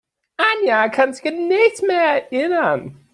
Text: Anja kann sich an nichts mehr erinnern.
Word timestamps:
Anja 0.39 0.89
kann 0.89 1.13
sich 1.13 1.23
an 1.27 1.47
nichts 1.47 1.83
mehr 1.83 2.23
erinnern. 2.33 2.97